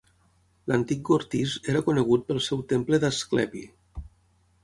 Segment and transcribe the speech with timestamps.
[0.71, 3.61] L'antic Gortys era conegut pel seu temple d'Asclepi.